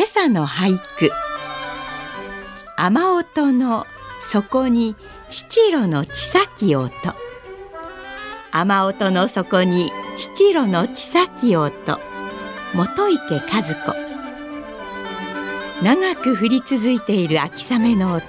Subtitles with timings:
[0.00, 1.10] 今朝の俳句。
[2.74, 3.86] 雨音の
[4.30, 4.96] 底に
[5.28, 6.90] 父色の千咲音。
[8.50, 11.70] 雨音の底に父色の千咲音。
[12.72, 13.94] 元池和子。
[15.84, 18.24] 長く降り続いている秋雨の音。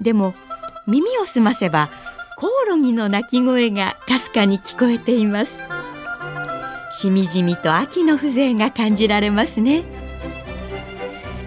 [0.00, 0.32] でも
[0.86, 1.90] 耳を澄ませば
[2.38, 5.52] コオロギの鳴き声がかすかに聞こえています。
[6.92, 10.01] しみじみと秋の風情が感じられますね。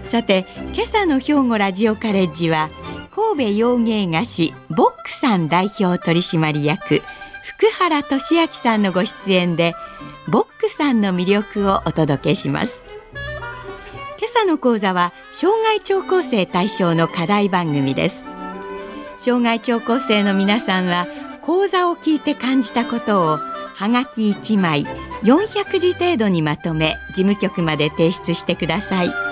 [0.08, 2.70] さて今朝の兵庫ラジオカレッジは
[3.14, 7.02] 神戸洋芸菓子ボックさん代表取締役
[7.42, 9.74] 福原俊明さんのご出演で
[10.28, 12.84] ボックさんの魅力をお届けします。
[14.18, 18.22] 今朝の講座は障害聴講生対象の課題番組です。
[19.18, 21.06] 障害聴講生の皆さんは
[21.42, 24.84] 講座を聞いて感じたことをはがき1枚
[25.22, 29.25] 400字程度にまとめ事務局まで提出してください。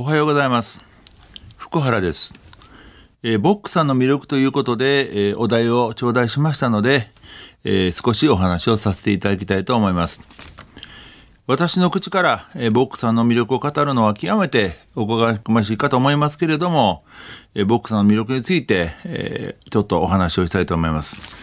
[0.00, 0.82] おはようございます。
[1.56, 2.47] 福原です。
[3.30, 7.10] えーボックさんの魅力ということで、えーお題を頂戴しましたので、
[7.62, 10.22] えー少しお話をさせていただきたいと思います。
[11.46, 17.04] 私の口から、えーボックさんの魅力を語るのは極めておこがましいかと思いますけれども、
[17.54, 21.34] えーボックさんの魅力について、えーちょっとお話をしたいと思います。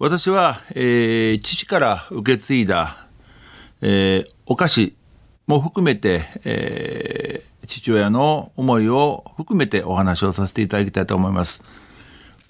[0.00, 3.06] 私は、えー父から受け継いだ、
[3.82, 4.96] えーお菓子
[5.46, 11.62] も含めて、えー父親の思いを含めてお話をさせていただきたいと思います。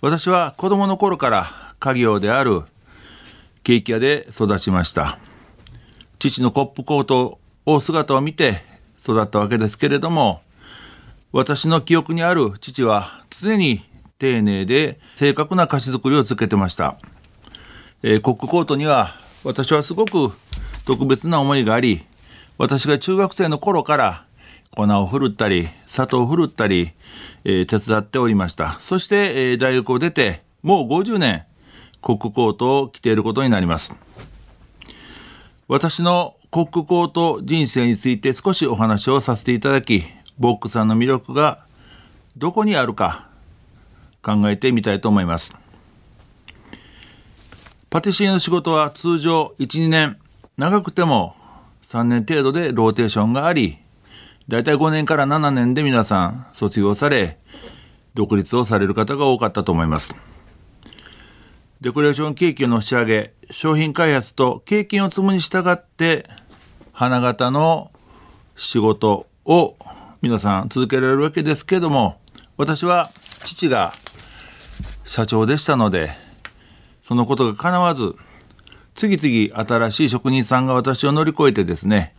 [0.00, 2.62] 私は子供の頃から家業である
[3.62, 5.18] ケーキ屋で育ちました。
[6.18, 8.62] 父のコップコートを姿を見て
[9.02, 10.40] 育ったわけですけれども、
[11.32, 13.82] 私の記憶にある父は常に
[14.18, 16.96] 丁寧で正確な菓子作りを続けてました。
[18.02, 19.14] えーコックコートには
[19.44, 20.32] 私はすごく
[20.86, 22.06] 特別な思いがあり
[22.56, 24.24] 私が中学生の頃から
[24.76, 26.92] 粉をふるったり砂糖をふるったり、
[27.44, 28.78] えー手伝っておりました。
[28.80, 31.44] そして、えー大学を出てもう50年
[32.00, 33.96] コックコートを着ていることになります。
[35.66, 40.04] 私のコックコート人生について少しお話をさせていただき
[40.38, 41.64] ボックさんの魅力が
[42.36, 43.28] どこにあるか
[44.22, 45.56] 考えてみたいと思います。
[47.88, 50.16] パティシエの仕事は通常1、2年、
[50.56, 51.34] 長くても
[51.82, 53.78] 3年程度でローテーションがあり、
[54.48, 57.38] だいたい5年から7年で皆さん卒業され、
[58.14, 60.14] 独立をされる方が多かったと思います。
[61.80, 66.28] デコレーションケーキの仕上げ、商品開発と経験を積むに従って、
[66.92, 67.90] 花形の
[68.56, 69.76] 仕事を
[70.20, 72.20] 皆さん続けられるわけですけれども、
[72.58, 73.10] 私は
[73.44, 73.94] 父が
[75.04, 76.10] 社長でしたので、
[77.02, 78.14] そのことが叶わず、
[78.94, 82.14] 次々新しい職人さんが私を乗り越えてですね、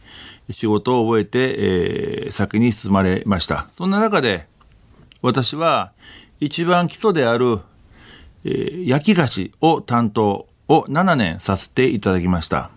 [0.49, 3.67] 仕事を覚えて、えー先に進まれました。
[3.75, 4.47] そんな中で、
[5.21, 5.91] 私は
[6.39, 7.59] 一番基礎である、
[8.43, 12.71] えー焼き菓子を担当を7年させていただきました。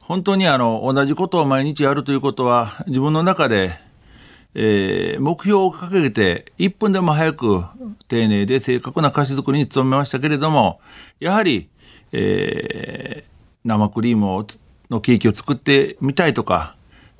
[0.00, 3.78] 本当にあの同じことを毎日やるということは自分の中で、
[4.54, 7.64] えー目標を掲げて1分でも早く
[8.08, 10.80] 丁寧で正確な菓子作りに努めましたけれども
[11.20, 11.68] やはり、
[12.12, 13.34] えー
[13.66, 14.46] 生クリームを
[14.94, 16.76] のケーキを作ってみたいとか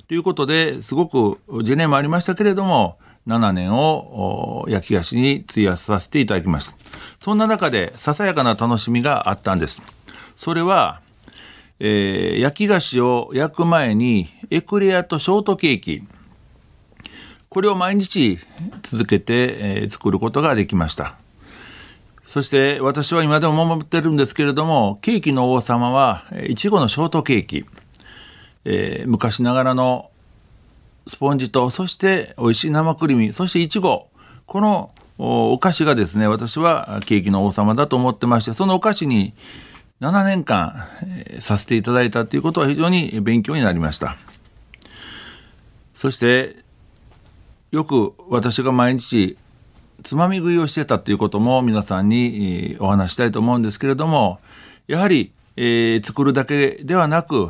[0.07, 6.77] ということですごくジネもありましたけれども7年を焼き菓子に費やさせていただきました。
[7.23, 9.81] そんな中でささやかな楽しみがあったんです。
[10.35, 11.01] それは
[11.79, 16.03] えー焼き菓子を焼く前にエクレアとショートケーキ。
[17.49, 18.37] これを毎日
[18.83, 21.15] 続けて、えー作ることができました。
[22.35, 27.63] そして私は今でも守ってるんですけれどもケーキの王様はいちごのショートケーキ、
[28.65, 30.11] えー昔ながらの
[31.07, 34.09] スポンジとそして美味しい生クリームそしていちご
[34.47, 39.33] このお菓子がですね私はケーキの王様だと思ってましてそのお菓子に
[40.01, 44.17] 7年間、えー、させていただいたということは非常に勉強になりました。
[45.95, 46.57] そして
[47.71, 49.37] よく私が毎日
[50.05, 54.39] つまみ食いをしてたということも皆さんにお話したいと思うんですけれども
[54.85, 57.49] やはり、えー、作るだけではなく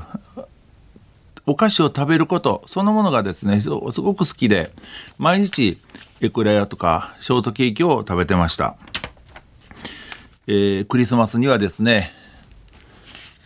[1.46, 4.72] お菓子を食べることそのものがですねすごく好きで
[5.18, 5.78] 毎日
[6.22, 8.78] エクレアとかショートケーキを食べてました、
[10.48, 12.14] えー、クリスマスにはですね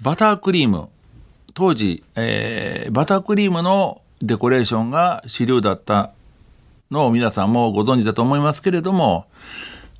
[0.02, 0.88] バタークリーム
[1.56, 6.12] 当時、えー、バタークリームのデコレーションが主流だった
[6.92, 9.26] の皆さんもご存知だと思いますけれども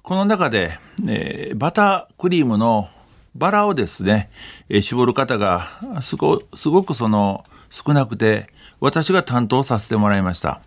[0.02, 2.90] この中で、えー、バタークリームの
[3.36, 4.32] バラをですね、
[4.70, 5.70] えー、絞る方が
[6.02, 8.50] すごすごくその少なくて
[8.80, 10.62] 私が担当させてもらいました。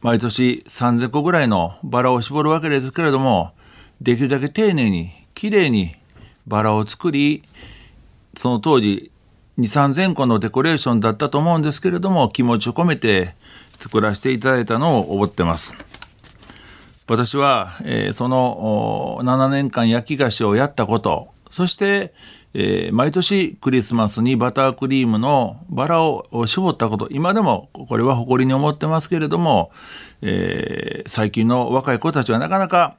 [0.00, 3.52] 毎年3000個ぐらいのバラを絞るわけですけれども
[4.00, 5.96] できるだけ丁寧にきれいに
[6.46, 7.42] バラを作り
[8.36, 9.10] その当時
[9.58, 13.34] 2,3000個のデコレーションだったと思うんですけれども気持ちを込めて
[13.78, 15.74] 作らせていただいたのを覚ってます。
[17.08, 22.12] 私は、えー、その7年間焼き菓子をやったことそして、
[22.52, 29.70] えー、毎年クリスマスにバタークリームのバラを絞ったこと今でもこれは誇りに思ってますけれども、
[30.20, 32.96] えー、最近の若い子たちはなかなか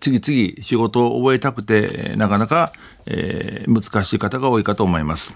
[0.00, 2.72] 次々仕事を覚えたくてなかなか、
[3.06, 5.34] え、難しい方が多いかと思います。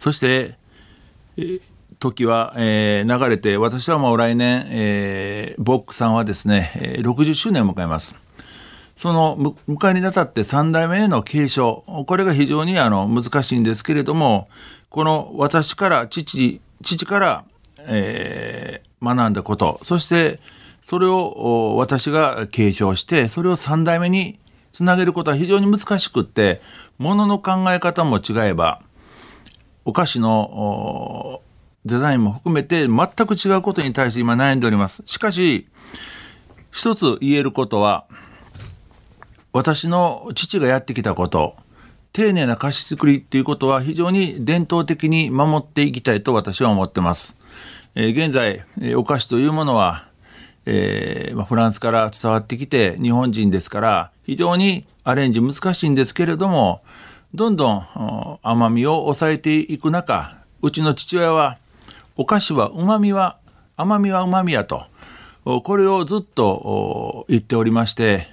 [0.00, 0.56] そして、
[1.36, 1.71] えー
[2.02, 8.16] 時は、えー、流れて私はもう来年、えー、ボックさんはですね60周年を迎えます。
[8.96, 9.36] その
[9.68, 14.48] 迎えにあたって3代目への継承これが非常にあの難しいんですけれども
[14.90, 17.44] この私から父父から、
[17.78, 20.40] えー、学んだことそして
[20.82, 24.38] それを私が継承してそれを3代目に
[24.72, 26.60] つなげることは非常に難しくって
[26.98, 28.82] ものの考え方も違えば
[29.84, 31.40] お菓子の
[31.84, 35.02] デザインも含めて全く違うことに対して今悩んでおります。
[35.06, 35.66] しかし
[36.70, 38.06] 一つ言えることは
[39.52, 41.56] 私の父がやってきたこと
[42.12, 47.36] 丁寧な菓子作りっていうことは非常に伝統的に守っていきたいと私は思ってます。
[47.94, 50.06] えー、現在、え、お菓子というものは、
[50.64, 56.82] えーま、フランスから伝わってきて日本人ですから非常にアレンジ難しいんですけれども
[57.34, 61.58] どんどん甘みを抑えていく中うちの父親は
[62.16, 63.38] お菓子はうまみは
[63.76, 64.86] 甘みはうまみやと。
[65.44, 68.28] これをずっと言っておりまして。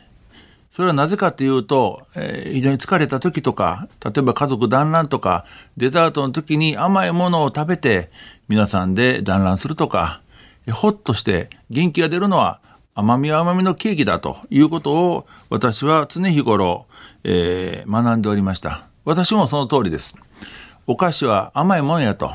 [0.71, 5.45] それはなぜかというと、えー、非常に疲れた時とか例えば家族団らんとか
[5.75, 8.09] デザートの時に甘いものを食べて
[8.47, 10.21] 皆さんで団らんするとか
[10.71, 12.61] ほっとして元気が出るのは
[12.95, 16.85] 甘みは甘みのケーキだということを私は常日頃、
[17.25, 18.87] えー、学んでおりました。
[19.03, 20.17] 私もその通りです。
[20.87, 22.33] お菓子は甘いものやと。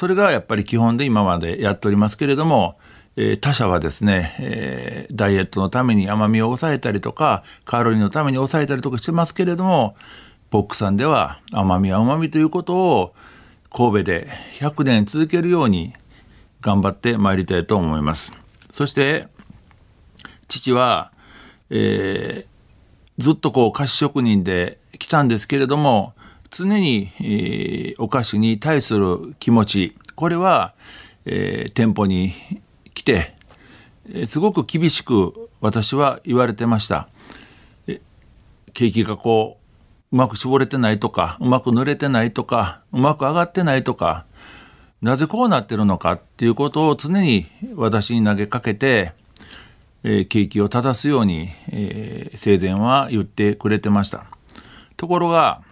[0.00, 2.78] それがやっぱり基本で今までやっておりますけれども、
[3.16, 9.96] え、他社はですね、え、ダイエットのために甘みを抑えたりとかカロリーのために抑えたりとかしてますけれども
[10.48, 13.14] ポックさんでは甘みはうまみということを
[13.70, 15.92] 神戸で100年続けるように
[16.62, 18.34] 頑張ってまいりたいと思います。
[18.72, 19.28] そして
[20.48, 21.12] 父は、
[21.68, 26.14] えー、ずっとこう菓子職人で来たんですけれども
[26.50, 30.74] 常に、えー、お菓子に対する気持ちこれは、
[31.24, 32.34] えー、店舗に
[32.94, 33.34] 来て、
[34.08, 37.08] えー、すごく厳しく私は言われてました。
[38.72, 39.58] ケーキがこ
[40.12, 44.26] ううまく絞れてないとかうまく塗れてないとかうまく上がってないとか
[45.02, 49.12] なぜこうなってるのかっていうことを常に私に投げかけて、
[50.02, 54.26] えー、ケーキを正すように、えー、生前は言ってくれてました。
[54.96, 55.62] ところが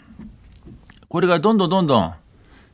[1.09, 2.15] これがどんどんどんどん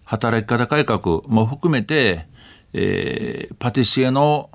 [0.05, 2.27] 働き方改革も含めて、
[2.73, 4.51] えー、パティシエの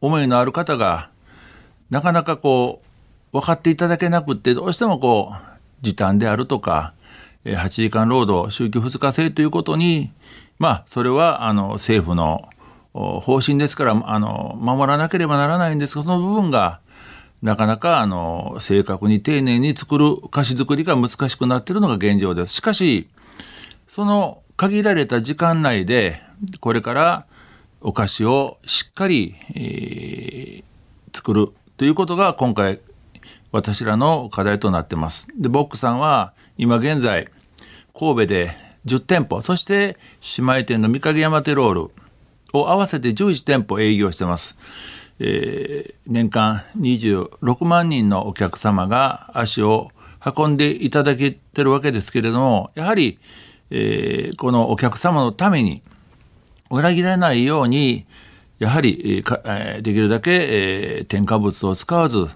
[0.00, 1.10] 思いのある方が
[1.90, 2.82] なかなかこ
[3.32, 6.92] う分かっていただけなくってどうしてもこう時短であるとか
[7.44, 10.10] 8時間労働週休2日制ということに
[10.58, 12.48] まあそれはあの政府の
[12.92, 16.80] 方針ですからあの守らなければならないんですがその部分が
[17.44, 22.54] なかなかあの正確に丁寧に作る菓子作りが難しくなっているのが現状です。
[22.54, 23.06] しかし
[23.86, 26.22] その限られた時間内で
[26.60, 27.26] これから
[27.82, 30.64] お菓子をしっかり、えー、
[31.14, 32.80] 作るということが今回
[33.52, 35.28] 私らの課題となってます。
[35.38, 37.28] でボックさんは今現在
[37.92, 39.98] 神戸で10店舗そして
[40.38, 41.90] 姉妹店の三影山テロール
[42.54, 44.56] を合わせて11店舗営業してます。
[45.20, 49.90] えー、年間26万人のお客様が足を
[50.24, 53.18] 運んでいただけてるわけですけれどもやはり、
[53.70, 55.82] えー、このお客様のために
[56.70, 58.06] 裏切らないように
[58.58, 62.28] やはり、えー、できるだけ、えー、添加物を使わず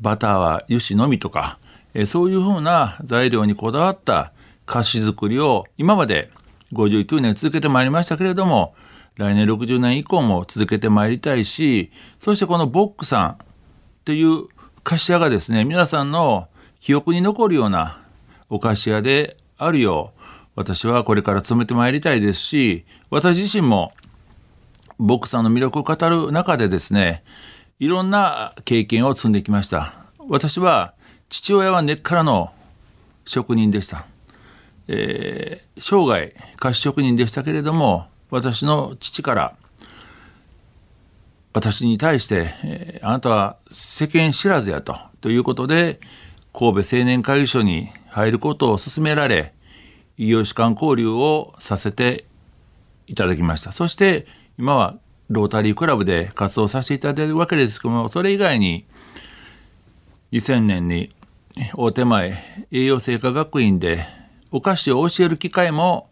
[0.00, 1.58] バターは油脂のみとか、
[1.94, 4.32] えー、そういうふうな材料にこだわった
[4.66, 6.30] 菓子作りを今まで
[6.72, 8.74] 59年続けてまいりましたけれども
[9.20, 13.36] 来年60年以降も続けてまいりたいしそしてこのボックさんっ
[14.06, 14.48] ていう
[14.82, 16.48] 菓子屋がですね皆さんの
[16.80, 18.00] 記憶に残るような
[18.48, 20.20] お菓子屋であるよう
[20.56, 23.92] 私はこれから勤めてまいりたいですし私自身も
[24.98, 27.22] ボックさんの魅力を語る中でですね
[27.78, 29.94] いろんな経験を積んできました。
[30.28, 30.94] 私は
[31.28, 32.52] 父親は根っからの
[33.24, 34.06] 職人でした、
[34.86, 39.56] えー、生涯菓子職人でしたけれども私の父から
[41.52, 46.00] 私に対して、えー、あなたは世間知らずやとということで
[46.52, 49.52] 神戸青年会議所に入ることを勧められ
[50.16, 52.24] 異業種間交流をさせて
[53.06, 54.26] いただきましたそして
[54.58, 58.84] 今はロータリークラブで活動させていただいているわけですけどもそれ以外に
[60.32, 61.10] 2000年に
[61.74, 64.06] 大手前栄養製菓学院で
[64.50, 66.08] お菓子を教える機会も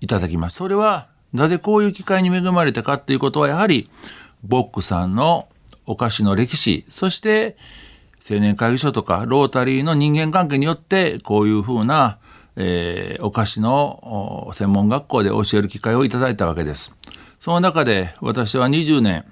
[0.00, 0.56] いただきます。
[0.56, 3.90] それはなぜこういう機会に恵まれたかということはやはり
[4.44, 5.48] ボックさんの
[5.84, 7.56] お菓子の歴史そして
[8.28, 12.18] 青年会議所とかロータリーの人間関係によってこういうふうな、
[12.56, 16.96] えー、お菓子の専門学校で教える機会をいただいたわけです。
[17.38, 19.26] その中で私は20年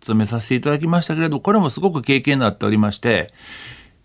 [0.00, 3.32] 勤めさせていただきましたけれどこれもすごく経験になっておりまして、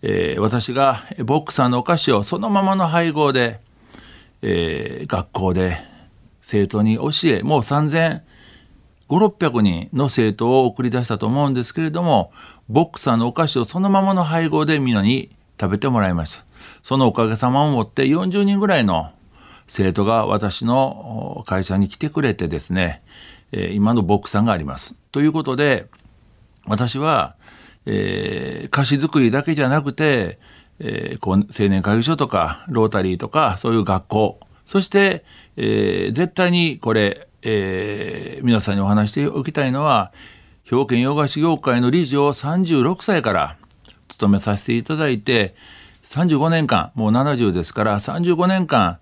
[0.00, 3.60] えー、私がボックさんのお菓子をそのままの配合で、
[4.40, 5.89] えー、学校で
[6.42, 8.22] 生徒に教えもう3
[9.08, 12.32] 500600人の生徒を送り出したと思うんですけれども
[12.68, 15.30] ボックさんのお菓子をそのままの配合でみんなに
[15.60, 16.44] 食べてもらいました。
[16.82, 19.10] そのおかげさまをもって40人ぐらいの
[19.66, 23.02] 生徒が私の会社に来てくれてですね、
[23.52, 24.96] 今のボックさんがあります。
[25.10, 25.88] ということで
[26.66, 27.34] 私は
[27.86, 30.38] えー、菓子作りだけじゃなくて、
[30.78, 31.36] えー、青
[31.68, 35.24] 年会議所とかロータリーとかそういう学校そして、
[35.56, 40.12] えー、絶対にこれ、えー、皆さんにお話しておきたいのは
[40.62, 43.56] 兵庫県洋菓子業界の理事を36歳から
[44.06, 45.56] 務めさせていただいて
[46.10, 49.00] 35年間もう70ですから35年間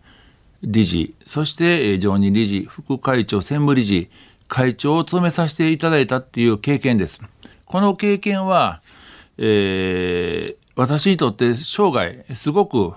[0.62, 4.08] 理事そして常任理事副会長専務理事
[4.46, 7.20] 会長を務めさせていただいたっていう経験です。
[7.66, 8.80] この経験は、
[9.36, 12.94] えー、私にとって生涯すごく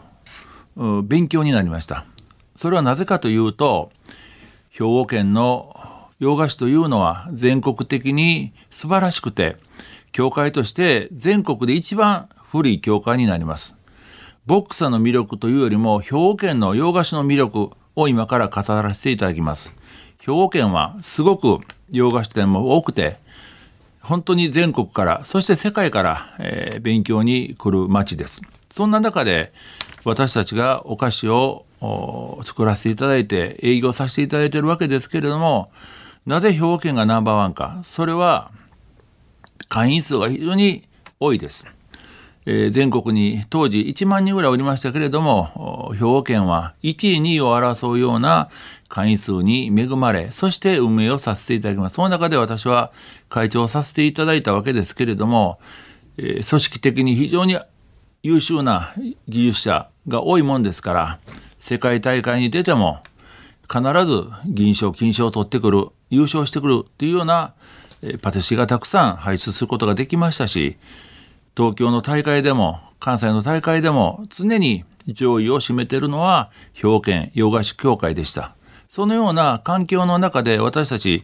[1.03, 2.05] 勉強になりました。
[2.61, 3.91] それはなぜかというと
[4.69, 5.75] 兵庫県の
[6.19, 9.57] 洋菓子というのは全国的に素晴らしくて
[10.11, 13.79] 教会として全国で一番古い教会になります。
[14.45, 19.73] ボックサの魅力というよりも兵庫県の洋菓子の魅力を今から語らせていただきます。
[20.19, 23.17] 兵庫県はすごく洋菓子店も多くて
[24.01, 29.51] 本当に全国からそして世界から、えー、勉強に来る町ですそんな中で
[30.05, 31.65] 私たちがお菓子を
[32.43, 35.71] 作らせていただいて営業させていただいているわけですけれども
[36.25, 38.51] なぜ兵庫県がナンバーワンかそれは
[39.67, 40.87] 会員数が非常に
[41.19, 41.67] 多いです、
[42.45, 48.49] えー、全国に当時1万人ぐらいおりましたけれども兵庫県は1位2位を争うような
[48.91, 51.95] 会員数に恵まれ、そして運営をさせていただきます。
[51.95, 52.91] その中で私は
[53.29, 55.59] 会長をさせていただいたわけですけれども、
[56.17, 57.57] えー、組織的に非常に
[58.21, 58.93] 優秀な
[59.29, 61.19] 技術者が多いもんですから、
[61.61, 63.03] 世界大会に出ても
[63.71, 67.53] 必ず銀賞、金賞を取ってくる、優勝してくるっていうような
[68.21, 70.75] パティシエがたくさん輩出することができましたし、
[71.55, 78.55] 東京の大会でも関西の大会でも常に上位を占めているのは兵庫県洋菓子協会でした。
[78.91, 81.23] そのような環境の中で私たち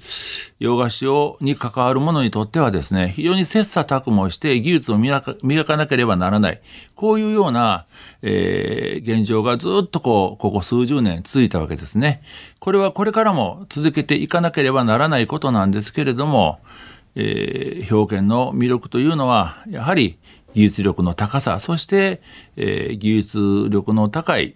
[0.57, 6.61] 洋菓子をに関わる者にとってはですね、非常に切磋琢磨して技術を磨かなければならない。
[6.95, 7.85] こういうような、
[8.21, 12.21] えー、現状がずっとこう、ここ数十年続いたわけですね。
[12.59, 16.61] これはこれからも続けていかなければならないことなんですけれども、
[17.15, 20.17] えー、表現の魅力というのは、やはり
[20.53, 22.21] 技術力の高さ、そして、
[22.55, 24.55] えー、技術力の高い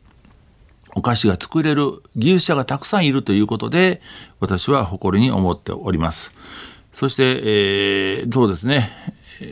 [0.95, 4.01] お菓子が作れる技術者がたくさんいるということで
[4.39, 6.31] 私は誇りに思っております。
[6.93, 8.91] そして、えー、そうですね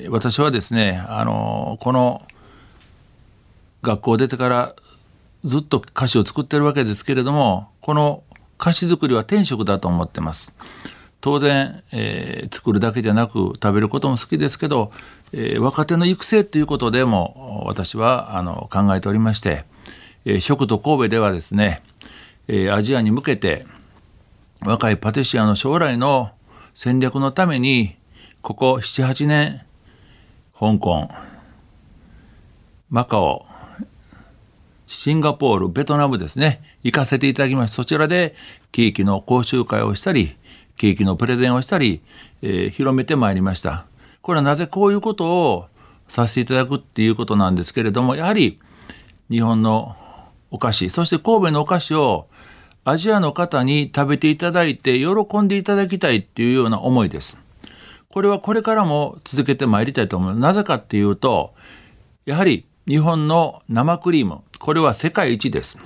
[0.09, 2.21] 私はですねあのこの
[3.81, 4.75] 学校出てから
[5.45, 8.23] ずっと菓子を作ってるわけですけれどもこの
[8.57, 10.53] 菓子作りは天職だと思ってます。
[11.21, 14.91] 当然、えー、作るだけじゃなく食べることも好きですけど、
[15.33, 19.65] えー、若手の育成ということでも私はあの考えておりまして、
[20.31, 21.81] え、食と神戸ではですね、
[22.47, 23.65] え、アジアに向けて
[24.63, 26.31] 若いパティシアの将来の
[26.73, 27.95] 戦略のために
[28.41, 29.63] ここ78年
[30.59, 31.09] 香港
[32.89, 33.45] マカオ
[34.85, 38.35] シンガポールベトナムですね行かせていただきましてそちらで
[38.71, 40.35] ケーキの講習会をしたり
[40.77, 42.01] ケーキのプレゼンをしたり、
[42.41, 43.85] えー、広めてまいりました。
[44.21, 45.67] これはなぜこういうことを
[46.07, 48.59] させていただくっていうことなんですけれどもやはり
[49.29, 49.97] 日本の
[50.51, 52.27] お菓子そして神戸のお菓子を
[52.85, 57.41] アジアの方に食べていただいて喜んでいただきたいっていうような思いです。
[58.09, 60.41] これはこれからも続けてまいりたいと思います。
[60.41, 61.53] なぜかっていうと、
[62.25, 65.77] やはり日本の生クリーム、これは世界一です。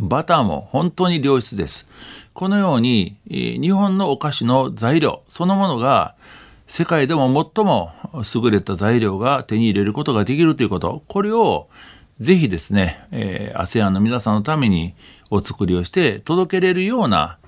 [0.00, 1.88] バターも本当に良質です。
[2.32, 6.16] このように日本のお菓子の材料そのものが
[6.66, 7.92] 世界でも最も
[8.34, 11.68] 優れた材料が手に入れることができるということ、これを
[12.20, 14.94] ぜひですね、えー、ASEAN の皆さんのために
[15.30, 17.38] お作りをして届けれるような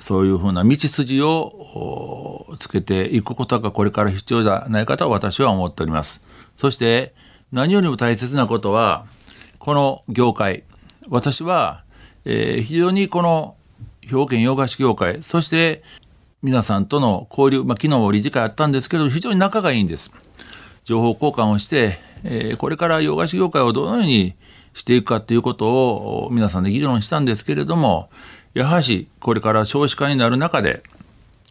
[0.00, 6.22] そういうふうな道筋をつけていくことがこれから必要ではないかと私は思っております。
[6.56, 7.14] そして
[7.52, 9.06] 何よりも大切なことは
[9.58, 10.64] この業界
[11.08, 11.84] 私は、
[12.24, 13.56] えー、非常にこの
[14.02, 15.82] 兵庫県洋菓子業界そして
[16.42, 20.12] 皆さんとの交流、まあ、昨日も理事会あったんですけど非常に仲がいいんです。
[20.84, 24.34] 情報交換をして、えー、これから洋菓子業界をどのように
[24.74, 28.10] していくかということを皆さんで議論したんですけれども
[28.54, 30.82] やはりこれから少子化になる中で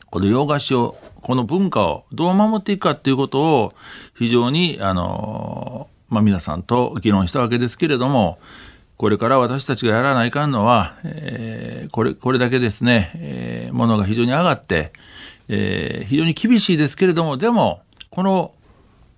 [0.09, 3.73] この洋菓子をこの文化をどう守っていくかということを
[4.17, 8.39] 非常にあの、まあ、皆さんと議論したわけですけれども
[8.97, 14.93] これから私たちがやらないかんのは、えー、これこれだけですね、えー、ものが非常に上がって、
[15.47, 18.51] えー、非常に厳しいですけれどもでもこの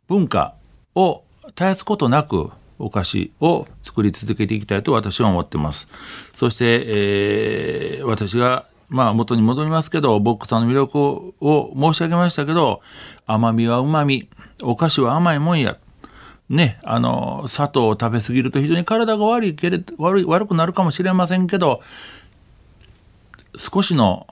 [0.07, 0.55] 文化
[0.95, 5.89] を絶やすことなくお菓子を作り続けていきたいと私は思ってます。
[6.37, 12.81] そして、えー、私がまあ元に戻りますけど、ボックさんの魅力を申し上げましたけど、
[13.25, 14.29] 甘みは旨み、
[14.61, 15.77] お菓子は甘いもんや。
[16.49, 21.81] ね、あの、砂糖を食べ過ぎると非常に体が悪いけれ悪い悪くなるかもしれませんけど、
[23.57, 24.27] 少しの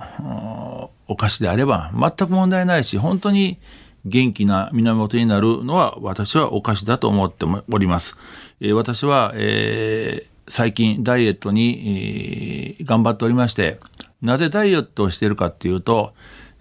[1.08, 3.58] お菓子であれば全く問題ないし、本当に
[4.06, 8.18] 元気な源になるのは私はお菓子だと思っております。
[8.60, 13.80] えー、私は、えー、最近ダイエットに、えー、頑張っておりまして、
[14.22, 16.14] なぜダイエットをしているかっていうと、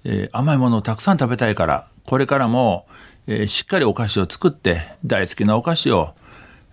[0.05, 2.87] え甘いものをたくさん食べたいから、これからも、
[3.27, 6.15] えしっかりお菓子を作って大好きなお菓子を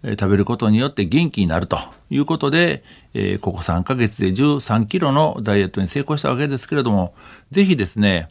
[0.04, 1.78] 食べることによって元気になると
[2.10, 7.14] いうことで、えここ3ヶ月で13キロのダイエットに成功したわけですけれども、
[7.52, 8.30] ぜひですね、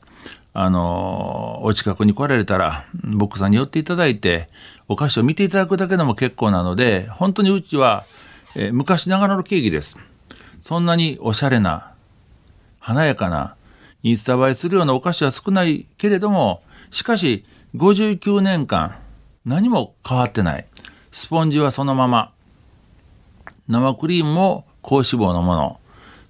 [0.59, 4.49] あの、お近くに来られたら、ボックさんに寄っていただいて、
[4.89, 8.07] お菓子を見ていただくだけでも結構なので、本当にうちは、
[8.55, 9.99] えー、昔ながらのケーキです。
[10.63, 11.93] そんなにおしゃれな、
[12.81, 13.55] 華やかな、
[14.03, 18.97] インスタ映えするようなお菓子は少ないけれども、しかし、59年間、
[19.45, 20.67] 何も変わってない。
[21.11, 22.33] スポンジはそのまま。
[23.69, 25.81] 生クリームも高脂肪のもの。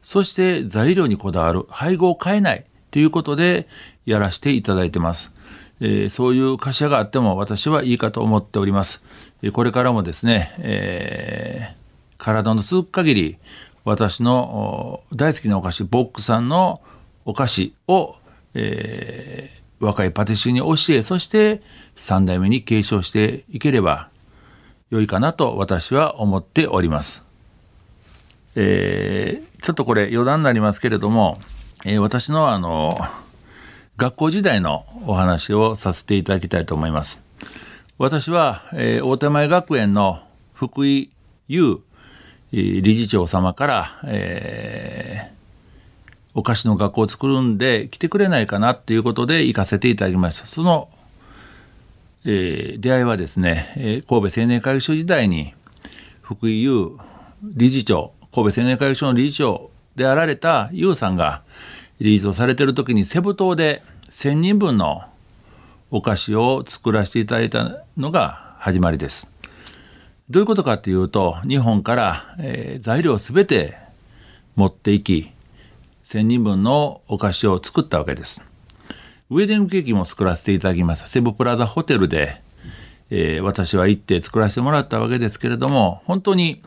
[0.02, 1.64] そして材料にこだわる。
[1.68, 2.64] 配合を変えない。
[2.90, 3.68] ということで、
[4.07, 5.33] やらせていただいてます。
[5.81, 9.05] えー、そういう会社があっても私はいいかと思っております。
[9.42, 13.38] えこれからもですね、えー、体の続く限り
[13.85, 16.81] 私の大好きなお菓子ボックさんの
[17.25, 18.16] お菓子を、
[18.55, 21.61] えー、若いパティシエに教えそして
[21.97, 24.09] 3代目に継承していければ
[24.90, 27.25] 良いかなと私は思っております。
[28.55, 31.38] えー、ちょっとこれ余談になりますけれども、
[31.85, 32.99] えー、私のあの
[33.98, 37.22] 学校時代のお話をさせていただきたいと思います。
[37.96, 40.20] 私は、えー、大手前学園の
[40.52, 41.11] 福井
[41.48, 41.80] 優
[42.52, 50.44] 理事長様から、えー、お菓子の学校を作るんで来てくれないかなっていうことで行かせていただきました。
[50.44, 50.90] その、
[52.26, 55.54] えー、出会いはですね、えー、神戸青年会議所時代に
[56.20, 56.98] 福井優
[57.42, 61.42] 理事長、神戸青年会議所の理事長であられた優さんが、
[61.98, 65.04] リリースをされてる時にセブ島で1,000人分の
[65.90, 69.32] お菓子を作らせていただいたのが始まりです。
[70.28, 73.78] どういうことかというと日本から、えー、材料を全て
[74.56, 75.30] 持っていき
[76.04, 78.44] 1,000人分のお菓子を作ったわけです。
[79.30, 82.40] ウェディングケーキも作らせていただきましたセブプラザホテルで、
[83.11, 86.62] えー、私は行って作らせてもらったわけですけれども本当に、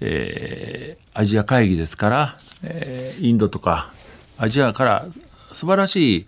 [0.00, 3.92] えー、アジア会議ですから、えー、インドとか
[4.36, 5.06] アジアから
[5.52, 6.26] 素晴らしい、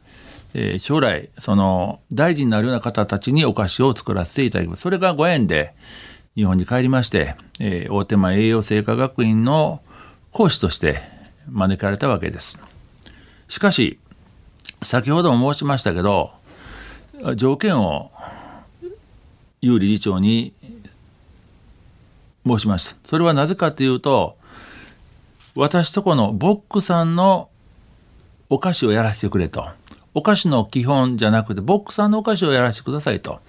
[0.55, 4.83] えー、将来その大事になるような方たちにお菓子を作らせていただきます。
[4.83, 5.75] それがご縁で
[6.35, 9.81] 日本に帰りまして、えー、大手間栄養製菓学院の
[10.33, 11.01] 講師として
[11.51, 12.63] 招かれたわけです。
[13.49, 13.99] しかし
[14.83, 16.33] 先ほども申しましたけど
[17.37, 18.11] 条件を
[19.63, 20.53] 有理事長に
[22.47, 22.97] 申しました。
[23.09, 24.37] それはなぜかというと
[25.55, 27.49] 私とこのボックさんの
[28.49, 29.69] お菓子をやらせてくれと。
[30.15, 33.41] お菓子の基本じゃなくてボックスさんのお菓子をやらせてくださいと。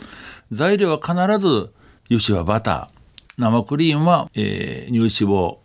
[0.52, 1.72] 材料は必ず
[2.10, 2.98] 油脂はバター。
[3.38, 5.58] 生クリームは、えー、乳脂肪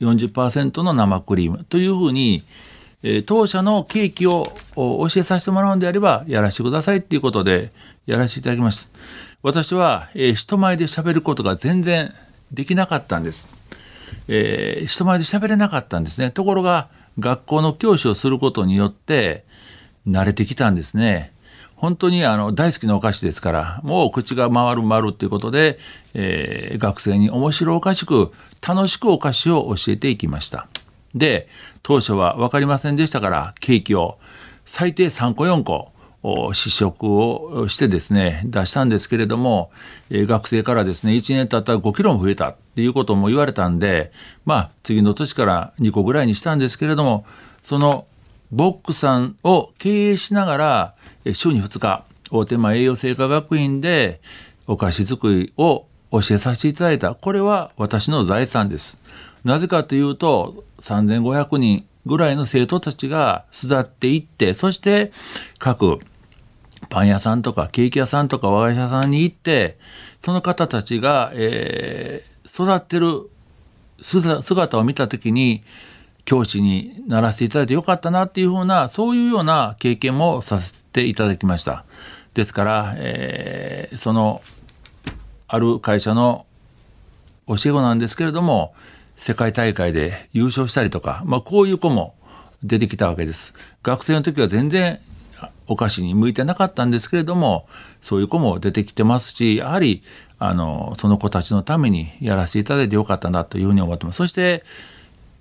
[0.00, 2.42] 40%の生クリームというふうに、
[3.04, 7.70] えー、当社のケーキを教えさせてもらうんであればやらせてくださいっていうことで
[8.06, 8.90] やらせていただきました
[9.42, 12.12] 私は、えー、人前で喋ることが全然
[12.50, 13.48] できなかったんです、
[14.26, 16.30] えー、人前で喋れなかったんですね。
[16.30, 19.44] ところが学校の教師をすることによって
[20.06, 21.32] 慣れてきたんですね。
[21.76, 25.80] 本当にあの大好きなお菓子ですからもう口が回る回るっていうことで、
[26.14, 28.30] えー、学生に面白おかしく
[28.66, 30.68] 楽しくお菓子を教えていきました。
[31.14, 31.48] で
[31.82, 34.18] 当初は分かりませんでしたからケーキを
[34.64, 35.92] 最低3個4個
[36.54, 39.72] 試食をしてですね出したんですけれども、
[40.08, 42.56] えー、学生からですね1年経ったら5キロも増えた。
[42.72, 44.12] っていうことも言われたんで
[44.44, 47.26] まあ次の年から2個ぐらいにしたんですけれども
[47.64, 48.06] その
[48.50, 50.94] ボックさんを経営しながら
[51.34, 54.20] 週に2日大手間栄養製菓学院で
[54.66, 57.14] お菓子作りを教えさせていただいた。
[57.14, 59.02] これは私の財産です。
[59.44, 65.12] なぜかというと3500人ぐらいの生徒たちが巣立っていってそして
[65.58, 66.00] 各
[66.88, 69.78] パン屋さんとかケーキ屋さんとか和菓子屋さんに行って
[70.20, 73.30] その方たちが、えー、育ってる
[74.00, 75.62] 姿を見た時に
[76.24, 81.84] 教師にならせていただいてよかったなっていうふうなそういうような経験もさせていただきました。
[82.34, 84.42] ですから、えー、その
[85.48, 86.46] ある会社の
[87.46, 88.74] 教え子なんですけれども
[89.16, 92.14] 世界大会で優勝したりとか、まあ、こういう子も
[92.62, 93.52] 出てきたわけです。
[93.82, 95.00] 学生の時は全然
[95.72, 97.66] お菓子に向いてなかったんですけれども
[98.02, 100.02] そういう子も出てきてますしやはり
[100.38, 104.16] あのその子たちのためにやらせていただいてよかったなというふうに思ってます。
[104.16, 104.64] そして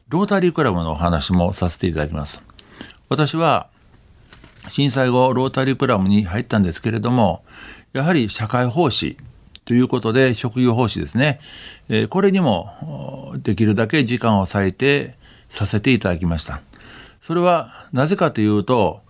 [0.10, 2.44] ロータリークラブのお話もさせていただきます。
[3.10, 3.68] 私は
[4.70, 7.44] 震災後ロータリークラブに入ったんですけれども
[7.94, 9.18] やはり社会奉仕
[9.66, 11.40] ということで職業奉仕ですね、
[11.88, 15.16] えこれにもできるだけ時間を割いて
[15.50, 16.62] させていただきました。
[17.22, 19.02] それはなぜかというと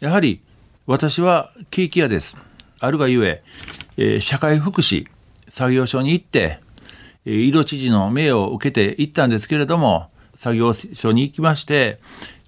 [0.00, 0.40] やはり
[0.86, 2.36] 私はケーキ屋です。
[2.78, 3.42] あるがゆえ
[3.96, 5.06] え社会福祉
[5.48, 6.60] 作業所に行って
[7.24, 12.00] え井戸知事の命を受けて行ったんですけれども作業所に行きまして、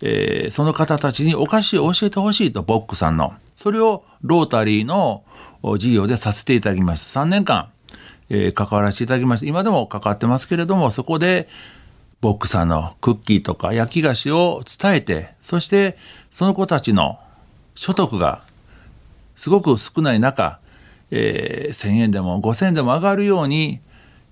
[0.02, 3.32] えー、その方たちにお菓子を教えてほしいとボックさんの。
[3.56, 5.24] それをロータリーの
[5.78, 7.20] 事業でさせていただきました。
[7.20, 7.70] 3年間、
[8.28, 9.46] えー、関わらせていただきました。
[9.46, 11.48] 今でも関わってますけれどもそこで
[12.20, 15.96] ボックさんのクッキーとか焼き菓子を伝えてそして
[16.32, 17.18] その子たちの
[17.76, 18.42] 所得が
[19.36, 20.58] すごく少ない中、
[21.10, 23.80] えー、1,000円でも5,000円でも上がるように、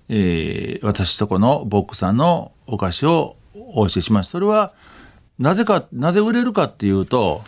[0.09, 4.31] えー、私とこのボックさんのお菓子をお教えします。
[4.31, 4.73] それは
[5.39, 7.43] なぜかなぜ売れるかっていうと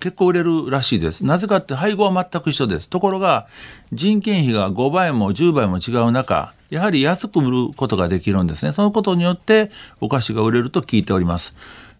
[0.00, 1.24] 結構売れるらしいです。
[1.24, 2.88] なぜかって配合は全く一緒です。
[2.88, 3.48] ところが
[3.92, 8.72] 人件費が5倍も10倍も違う中やはり安く売ることができるんですね。
[8.72, 11.56] そのことによってお菓子が売れると聞いております。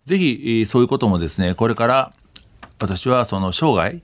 [0.06, 2.12] ぜひそういうこともですねこれから
[2.78, 4.00] 私はその生涯、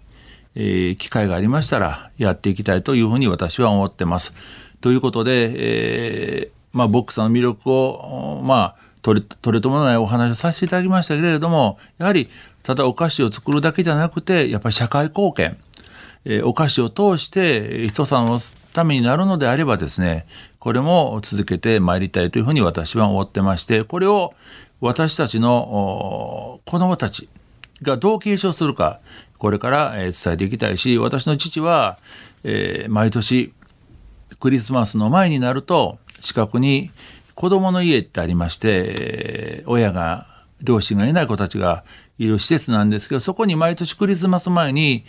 [0.55, 4.37] えー、機会がありましたらやっていきたいというふうに私は思ってます。
[4.81, 12.29] ということで、えー、まあ、ボックスの魅力をまあ取れ取れともないお話をさせていただきましたけれどもやはり
[12.63, 15.57] ただお菓子を作るだけじゃなくてやっぱり社会貢献、
[16.25, 18.41] えー、お菓子を通して人さんの
[18.73, 20.27] ためになるのであればですね
[20.59, 24.35] これも続けてまいりたいというふうに私は思ってましてこれを
[24.81, 27.29] 私たちの子どもたち
[27.83, 29.01] がどう継承するか
[29.39, 31.99] これから伝えていきたいし私の父は、
[32.45, 33.53] えー、毎年
[34.41, 36.91] クリスマスの前になると近くに
[37.35, 40.29] 子供の家ってありまして、親が
[40.63, 41.85] 両親がいない子たちが
[42.17, 45.05] いる施設なんですけどそこに毎年クリスマス前に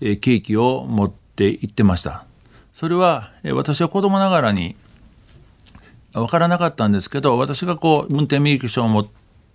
[0.00, 2.24] ケーキを持って行ってました。
[2.74, 4.76] それは私は子供ながらに
[6.12, 9.08] 分からなかったんですけど私がこう運転免許証を持っ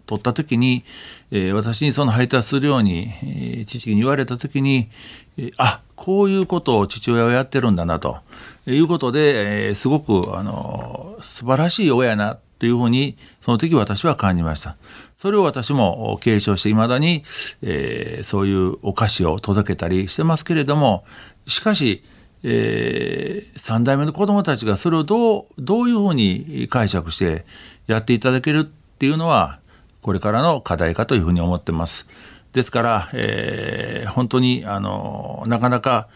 [0.05, 0.83] 取った時に、
[1.31, 4.89] えー、私にその配達するように、えー、父に言われた時に、
[5.37, 8.17] えー、あこういうことを父親はやってるんだなと
[8.65, 14.77] いうことで、えー、すごくあの素晴らしい親やなというふうにその時私は感じました。
[15.17, 17.23] それを私も継承していまだに、
[17.61, 21.05] えー、そういうお菓子を届けたりしてますけれども
[21.47, 22.03] しかし、
[22.43, 27.45] えー、3代目の子どもたちがそれをどうどういうふうに解釈して
[27.87, 29.59] やっていただけるっていうのは
[30.03, 32.07] これからの課題かというふうに思ってます。
[32.51, 36.07] ですから、えー、本当にあのなかなか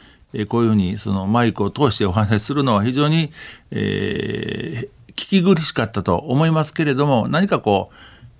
[0.50, 3.32] こういうふうにそのマイクを通してお話しするのは非常に、
[3.72, 7.90] えー、聞き苦しかったと思いますけれども何かこ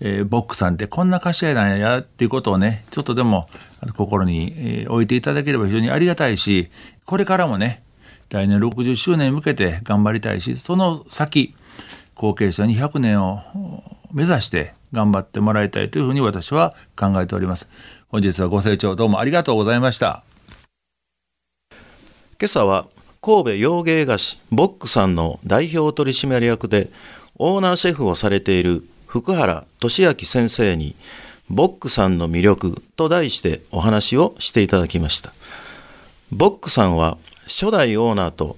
[0.02, 3.48] う、えー、ボックさんってこんな歌詞やなんやっていうことをねちょっとでも
[3.96, 6.70] 心に、え、置いていただければ非常にありがたいし
[7.06, 7.84] これからもね
[8.30, 11.56] 来年60周年に向けて頑張りたいしその先
[12.16, 13.42] 後継者に100年を
[14.12, 17.70] 目指して頑張ってもらいたいというふうに私は考えております。
[18.10, 20.24] 本日はご清聴どうもありがとうございました。
[22.40, 22.88] 今朝は
[23.22, 26.90] 神戸洋芸菓子ボックさんの代表取締役で
[27.36, 30.96] オーナーシェフをされている福原俊明先生に
[31.50, 35.34] ボックさんの魅力と題してお話をしていただきました。
[36.32, 38.58] ボックさんは初代オーナーと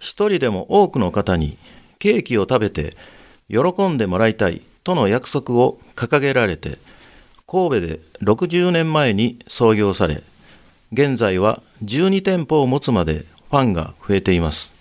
[0.00, 1.56] 一人でも多くの方に
[1.98, 2.96] ケーキを食べて
[3.48, 6.78] 喜んでもらいたいとの約束を掲げられて
[7.46, 10.22] 神戸で60年前に創業され
[10.92, 14.74] 現在は12店舗を持つまでファンが増えています。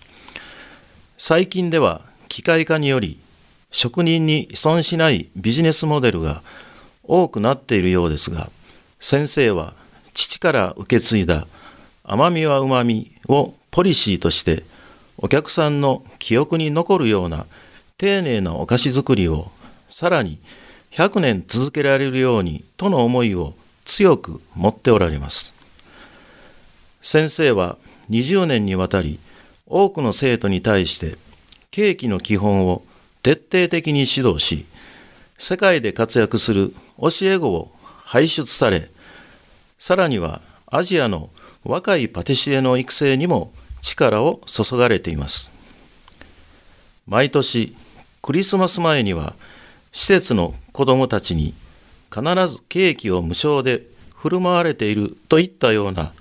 [1.24, 3.20] 最近では機械化により
[3.70, 6.42] 職人に依存しないビジネスモデルが
[7.04, 8.50] 多くなっているようですが
[9.00, 9.76] 先生は
[10.16, 11.46] 父から受け継いだ
[12.04, 14.64] 甘みはうまみをポリシーとして
[15.20, 17.46] お客さんの記憶に残るような
[18.00, 19.52] 丁寧なお菓子作りを
[19.92, 20.40] さらに
[20.92, 23.54] 100年続けられるようにとの思いを
[23.86, 25.54] 強く持っておられます。
[27.02, 27.78] 先生は
[28.10, 29.20] 20年にわたり
[29.68, 31.18] 多くの生徒に対して
[31.72, 32.84] ケーキの基本を
[33.24, 34.66] 徹底的に指導し
[35.38, 37.72] 世界で活躍する教え子を
[38.04, 38.90] 輩出され
[39.80, 41.30] さらにはアジアの
[41.64, 45.52] 若いパティシエの育成にも力を注がれています
[47.08, 47.76] 毎年
[48.22, 49.34] クリスマス前には
[49.92, 51.54] 施設の子どもたちに
[52.14, 53.84] 必ずケーキを無償で
[54.16, 56.12] 振る舞われているといったような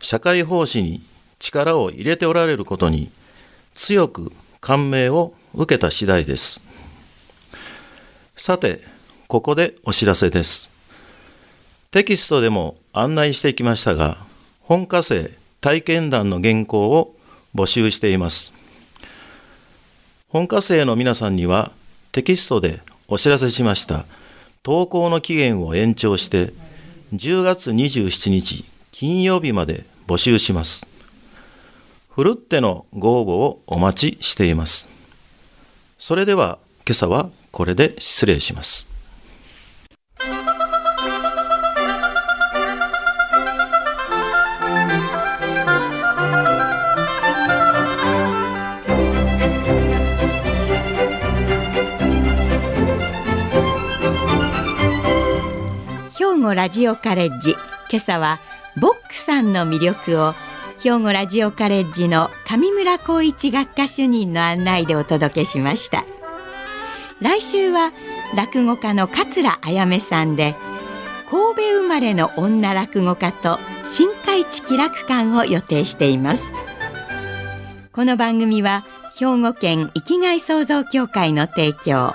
[0.00, 1.02] 社会奉仕に
[1.38, 3.10] 力を入れておられることに
[3.74, 6.60] 強く感銘を受けた次第です。
[8.36, 8.82] さて、
[9.28, 10.70] ここでお知らせです。
[11.90, 14.18] テキストでも案内してきましたが、
[14.62, 17.16] 本科生体験談の原稿を
[17.54, 18.52] 募集しています。
[20.28, 21.72] 本科生の皆さんには
[22.12, 24.04] テキストでお知らせしました
[24.62, 26.52] 投稿の期限を延長して
[27.14, 30.86] 10月27日金曜日まで募集します。
[32.10, 34.88] ふるってのご応募をお待ちしています。
[35.98, 38.95] それでは今朝はこれで失礼します。
[56.46, 57.56] 庫ラジオカレッジ。
[57.90, 58.38] 今朝は
[58.76, 60.32] ボックさんの魅力を
[60.78, 66.04] 兵庫ラジオカレッジの上村光一学科主任の案内でお届けしました。
[67.20, 67.92] 来週は
[68.36, 70.54] 落語家の桂あやめさんで
[71.28, 76.44] 神戸生まれの女落語家と新海地気楽館を予定しています。
[77.92, 78.86] この番組は
[79.18, 82.14] 兵庫県生きがい創造協会の提供。